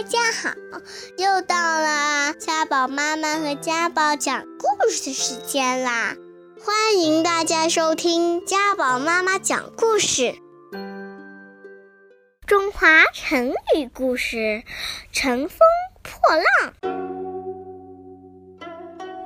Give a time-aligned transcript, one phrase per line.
[0.00, 0.54] 大家好，
[1.18, 6.16] 又到了家宝妈妈和家宝讲故事的时间啦！
[6.64, 10.36] 欢迎大家收听家宝妈妈讲故事。
[12.46, 14.62] 中华成语故事：
[15.12, 15.58] 乘风
[16.02, 16.72] 破浪。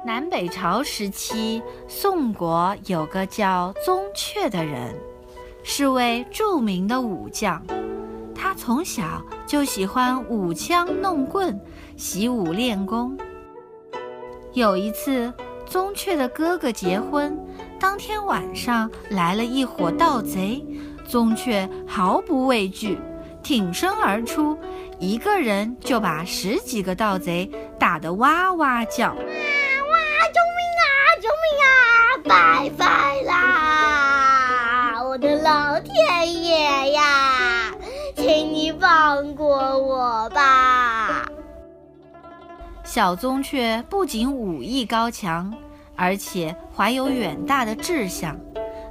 [0.04, 4.92] 南北朝时期，宋国有个叫宗悫的人，
[5.62, 7.64] 是位著名的武将。
[8.44, 11.58] 他从小就喜欢舞枪弄棍，
[11.96, 13.16] 习武练功。
[14.52, 15.32] 有一次，
[15.64, 17.34] 宗雀的哥哥结婚，
[17.80, 20.62] 当天晚上来了一伙盗贼，
[21.08, 22.98] 宗雀毫不畏惧，
[23.42, 24.58] 挺身而出，
[24.98, 27.50] 一个人就把十几个盗贼
[27.80, 29.08] 打得哇哇叫。
[29.08, 29.96] 哇哇，
[30.34, 30.92] 救命啊，
[31.22, 31.72] 救命啊
[32.22, 34.03] 拜拜啦！
[39.14, 41.24] 放过我吧！
[42.82, 45.54] 小宗雀不仅武艺高强，
[45.94, 48.36] 而且怀有远大的志向。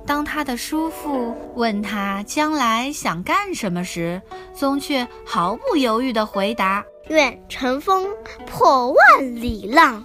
[0.06, 4.22] 当他的叔父问他将来想干什么时，
[4.54, 8.08] 宗雀毫不犹豫地回答：“愿乘风
[8.46, 10.02] 破万里浪。”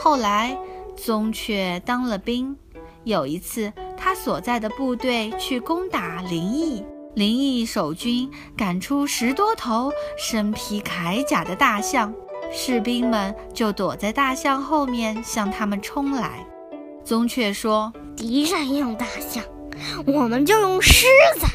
[0.00, 0.56] 后来。
[0.96, 2.54] 宗雀当了兵，
[3.04, 12.14] 有一次，他所在的部队去攻打林邑，林邑守军赶出十多头身披铠甲的大象，
[12.52, 16.46] 士兵们就躲在大象后面向他们冲来。
[17.04, 19.42] 宗悫说：“敌人用大象，
[20.06, 21.06] 我们就用狮
[21.38, 21.46] 子。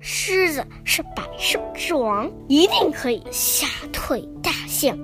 [0.00, 4.98] 狮子是百兽之王，一定可以吓退大象。”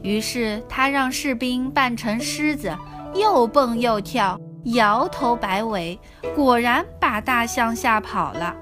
[0.00, 2.72] 于是他让士兵扮成狮子，
[3.14, 5.98] 又蹦又跳，摇头摆尾，
[6.34, 8.54] 果然把大象吓跑了。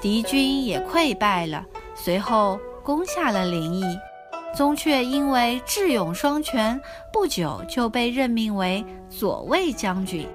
[0.00, 1.64] 敌军也溃败了，
[1.94, 3.98] 随后攻下了临沂。
[4.54, 6.80] 宗悫因为智勇双全，
[7.12, 10.26] 不久就被任命为左卫将军。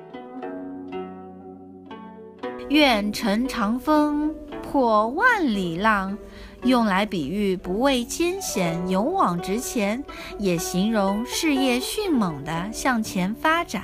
[2.69, 6.17] 愿乘长风破万里浪。
[6.63, 10.03] 用来比喻不畏艰险、勇往直前，
[10.37, 13.83] 也形容事业迅猛地向前发展。